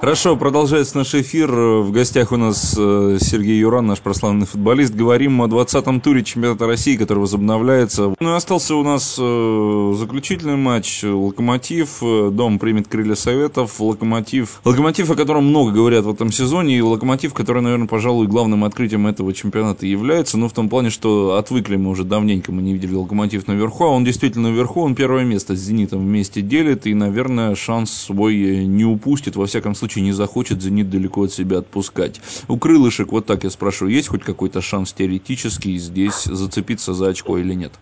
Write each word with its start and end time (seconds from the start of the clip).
Хорошо, 0.00 0.36
продолжается 0.36 0.96
наш 0.96 1.12
эфир. 1.16 1.50
В 1.50 1.90
гостях 1.90 2.30
у 2.30 2.36
нас 2.36 2.76
э, 2.78 3.18
Сергей 3.20 3.58
Юран, 3.58 3.88
наш 3.88 3.98
прославленный 3.98 4.46
футболист. 4.46 4.94
Говорим 4.94 5.42
о 5.42 5.48
20-м 5.48 6.00
туре 6.00 6.22
чемпионата 6.22 6.68
России, 6.68 6.96
который 6.96 7.18
возобновляется. 7.18 8.14
Ну 8.20 8.32
и 8.32 8.36
остался 8.36 8.76
у 8.76 8.84
нас 8.84 9.16
э, 9.18 9.94
заключительный 9.98 10.54
матч. 10.54 11.02
Локомотив. 11.02 11.98
Дом 12.00 12.60
примет 12.60 12.86
крылья 12.86 13.16
советов. 13.16 13.80
Локомотив. 13.80 14.60
Локомотив, 14.64 15.10
о 15.10 15.16
котором 15.16 15.46
много 15.46 15.72
говорят 15.72 16.04
в 16.04 16.10
этом 16.10 16.30
сезоне. 16.30 16.78
И 16.78 16.80
локомотив, 16.80 17.34
который, 17.34 17.60
наверное, 17.60 17.88
пожалуй, 17.88 18.28
главным 18.28 18.62
открытием 18.62 19.08
этого 19.08 19.34
чемпионата 19.34 19.84
является. 19.84 20.38
Ну, 20.38 20.48
в 20.48 20.52
том 20.52 20.68
плане, 20.68 20.90
что 20.90 21.34
отвыкли 21.34 21.74
мы 21.74 21.90
уже 21.90 22.04
давненько, 22.04 22.52
мы 22.52 22.62
не 22.62 22.72
видели 22.72 22.94
локомотив 22.94 23.48
наверху. 23.48 23.82
А 23.82 23.88
он 23.88 24.04
действительно 24.04 24.50
наверху. 24.50 24.80
Он 24.80 24.94
первое 24.94 25.24
место 25.24 25.56
с 25.56 25.58
Зенитом 25.58 26.06
вместе 26.06 26.40
делит. 26.40 26.86
И, 26.86 26.94
наверное, 26.94 27.56
шанс 27.56 27.90
свой 27.90 28.64
не 28.64 28.84
упустит. 28.84 29.34
Во 29.34 29.46
всяком 29.46 29.74
случае, 29.74 29.87
случае 29.88 30.04
не 30.04 30.12
захочет 30.12 30.60
«Зенит» 30.60 30.90
далеко 30.90 31.22
от 31.22 31.30
себя 31.30 31.58
отпускать. 31.58 32.20
У 32.48 32.58
крылышек, 32.58 33.12
вот 33.12 33.26
так 33.26 33.44
я 33.44 33.50
спрашиваю, 33.50 33.94
есть 33.94 34.08
хоть 34.08 34.22
какой-то 34.22 34.60
шанс 34.60 34.92
теоретический 34.92 35.78
здесь 35.78 36.24
зацепиться 36.24 36.92
за 36.92 37.08
очко 37.08 37.38
или 37.38 37.54
нет? 37.54 37.72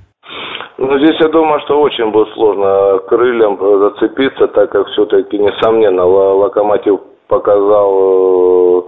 Ну, 0.78 0.98
здесь 0.98 1.16
я 1.20 1.28
думаю, 1.28 1.60
что 1.64 1.80
очень 1.80 2.10
будет 2.12 2.28
сложно 2.34 3.00
крыльям 3.08 3.58
зацепиться, 3.58 4.46
так 4.48 4.70
как 4.70 4.86
все-таки, 4.88 5.38
несомненно, 5.38 6.04
Локомотив 6.04 7.00
показал 7.28 8.86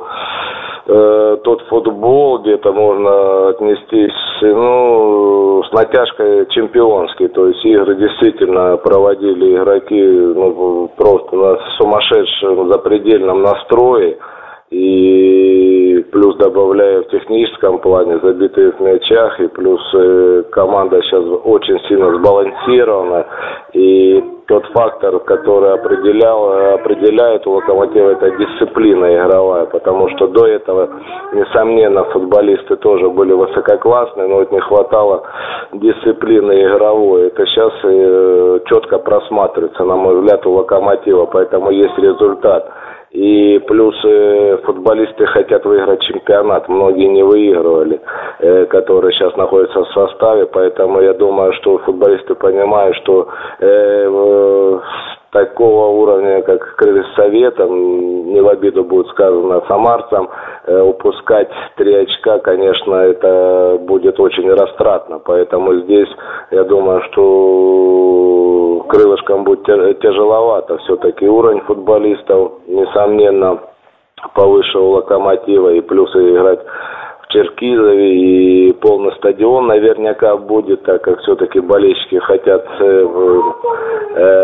э, 0.86 1.36
тот 1.42 1.62
футбол, 1.68 2.38
где-то 2.42 2.72
можно 2.72 3.48
отнестись, 3.48 4.27
ну, 4.46 5.62
с 5.64 5.72
натяжкой 5.72 6.46
чемпионский. 6.50 7.28
То 7.28 7.46
есть 7.48 7.64
игры 7.64 7.96
действительно 7.96 8.76
проводили 8.76 9.56
игроки 9.56 10.00
ну, 10.00 10.90
просто 10.96 11.36
на 11.36 11.58
сумасшедшем 11.78 12.72
запредельном 12.72 13.42
настрое. 13.42 14.16
И 14.70 16.04
плюс 16.12 16.36
добавляя 16.36 17.02
в 17.02 17.08
техническом 17.08 17.78
плане 17.78 18.18
забитые 18.22 18.72
в 18.72 18.80
мячах, 18.80 19.40
и 19.40 19.48
плюс 19.48 19.80
э, 19.94 20.42
команда 20.50 21.00
сейчас 21.02 21.24
очень 21.44 21.78
сильно 21.88 22.14
сбалансирована. 22.18 23.26
И 23.72 24.24
тот 24.46 24.64
фактор, 24.72 25.18
который 25.20 25.74
определял, 25.74 26.74
определяет 26.74 27.46
у 27.46 27.52
Локомотива, 27.52 28.12
это 28.12 28.30
дисциплина 28.30 29.14
игровая, 29.14 29.66
потому 29.66 30.08
что 30.10 30.26
до 30.28 30.46
этого, 30.46 30.88
несомненно, 31.34 32.04
футболисты 32.04 32.76
тоже 32.76 33.10
были 33.10 33.32
высококлассные, 33.32 34.26
но 34.26 34.36
вот 34.36 34.50
не 34.50 34.60
хватало 34.60 35.22
дисциплины 35.74 36.64
игровой. 36.64 37.26
Это 37.26 37.44
сейчас 37.44 37.72
э, 37.84 38.60
четко 38.66 38.98
просматривается, 38.98 39.84
на 39.84 39.96
мой 39.96 40.18
взгляд, 40.18 40.46
у 40.46 40.52
Локомотива, 40.52 41.26
поэтому 41.26 41.70
есть 41.70 41.98
результат. 41.98 42.72
И 43.10 43.58
плюс 43.66 43.94
э, 44.04 44.58
футболисты 44.64 45.24
хотят 45.26 45.64
выиграть 45.64 46.02
чемпионат. 46.02 46.68
Многие 46.68 47.08
не 47.08 47.22
выигрывали, 47.22 48.00
э, 48.38 48.66
которые 48.66 49.12
сейчас 49.12 49.34
находятся 49.36 49.80
в 49.80 49.92
составе. 49.92 50.46
Поэтому 50.46 51.00
я 51.00 51.14
думаю, 51.14 51.52
что 51.54 51.78
футболисты 51.78 52.34
понимают, 52.34 52.96
что 52.96 53.28
э, 53.60 54.80
такого 55.30 55.88
уровня, 55.88 56.42
как 56.42 56.76
Крыльсоветом, 56.76 58.32
не 58.32 58.40
в 58.40 58.48
обиду 58.48 58.84
будет 58.84 59.08
сказано 59.08 59.62
самарцам, 59.68 60.28
э, 60.66 60.80
упускать 60.80 61.50
три 61.76 61.94
очка, 61.94 62.38
конечно, 62.38 62.94
это 62.94 63.78
будет 63.80 64.18
очень 64.20 64.50
растратно. 64.52 65.18
Поэтому 65.18 65.74
здесь, 65.80 66.08
я 66.50 66.64
думаю, 66.64 67.02
что 67.10 68.86
крылышкам 68.88 69.44
будет 69.44 69.64
тяжеловато. 70.00 70.78
Все-таки 70.78 71.28
уровень 71.28 71.60
футболистов, 71.60 72.52
несомненно, 72.66 73.58
повыше 74.34 74.78
у 74.78 74.90
Локомотива 74.90 75.74
и 75.74 75.80
плюсы 75.80 76.18
играть 76.30 76.60
Черкизове 77.28 78.68
и 78.68 78.72
полный 78.72 79.12
стадион 79.16 79.66
наверняка 79.66 80.36
будет, 80.36 80.82
так 80.84 81.02
как 81.02 81.20
все-таки 81.20 81.60
болельщики 81.60 82.18
хотят 82.20 82.66
э, 82.80 83.06
э, 84.14 84.37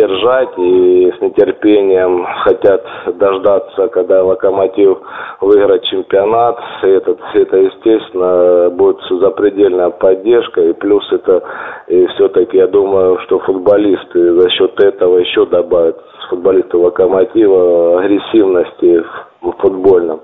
поддержать 0.00 0.58
и 0.58 1.12
с 1.16 1.20
нетерпением 1.20 2.24
хотят 2.44 2.84
дождаться, 3.18 3.88
когда 3.88 4.22
Локомотив 4.24 4.98
выиграет 5.40 5.84
чемпионат. 5.84 6.58
Этот, 6.82 7.18
это, 7.34 7.56
естественно, 7.56 8.70
будет 8.70 8.98
запредельная 9.10 9.90
поддержка 9.90 10.62
и 10.62 10.72
плюс 10.72 11.04
это 11.12 11.42
и 11.88 12.06
все-таки 12.14 12.56
я 12.56 12.66
думаю, 12.66 13.18
что 13.26 13.38
футболисты 13.40 14.34
за 14.34 14.50
счет 14.50 14.82
этого 14.82 15.18
еще 15.18 15.46
добавят 15.46 15.98
футболисты 16.28 16.76
Локомотива 16.76 18.00
агрессивности 18.00 19.04
в 19.42 19.52
футбольном. 19.58 20.20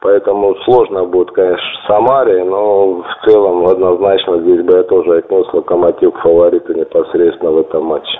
Поэтому 0.00 0.54
сложно 0.64 1.04
будет, 1.04 1.32
конечно, 1.32 1.66
Самаре, 1.86 2.44
но 2.44 3.02
в 3.02 3.26
целом 3.26 3.66
однозначно 3.66 4.38
здесь 4.40 4.62
бы 4.64 4.76
я 4.76 4.82
тоже 4.84 5.18
отнес 5.18 5.46
Локомотив 5.52 6.12
к 6.14 6.18
фавориту 6.20 6.72
непосредственно 6.74 7.50
в 7.50 7.58
этом 7.58 7.84
матче. 7.84 8.18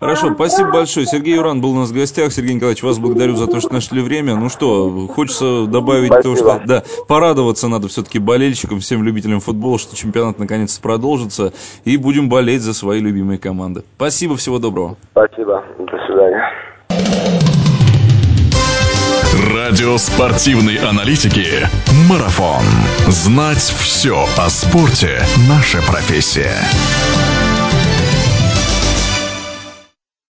Хорошо, 0.00 0.34
спасибо 0.34 0.72
большое. 0.72 1.06
Сергей 1.06 1.36
Юран 1.36 1.60
был 1.60 1.70
у 1.72 1.76
нас 1.76 1.90
в 1.90 1.94
гостях. 1.94 2.32
Сергей 2.32 2.54
Николаевич, 2.54 2.82
вас 2.82 2.98
благодарю 2.98 3.36
за 3.36 3.46
то, 3.46 3.60
что 3.60 3.72
нашли 3.72 4.02
время. 4.02 4.36
Ну 4.36 4.48
что, 4.48 5.08
хочется 5.08 5.66
добавить 5.66 6.12
спасибо. 6.12 6.36
то, 6.36 6.36
что 6.36 6.62
да, 6.66 6.82
порадоваться 7.08 7.68
надо 7.68 7.88
все-таки 7.88 8.18
болельщикам, 8.18 8.80
всем 8.80 9.02
любителям 9.02 9.40
футбола, 9.40 9.78
что 9.78 9.96
чемпионат 9.96 10.38
наконец-то 10.38 10.80
продолжится. 10.80 11.52
И 11.84 11.96
будем 11.96 12.28
болеть 12.28 12.62
за 12.62 12.74
свои 12.74 13.00
любимые 13.00 13.38
команды. 13.38 13.84
Спасибо, 13.96 14.36
всего 14.36 14.58
доброго. 14.58 14.96
Спасибо, 15.12 15.64
до 15.78 16.06
свидания. 16.06 16.42
Радио 19.54 19.96
спортивной 19.96 20.76
аналитики 20.76 21.46
«Марафон». 22.08 22.62
Знать 23.08 23.58
все 23.58 24.24
о 24.36 24.48
спорте– 24.48 25.20
наша 25.48 25.82
профессия. 25.82 26.54